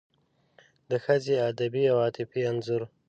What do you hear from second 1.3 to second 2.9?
ادبي او عاطفي انځور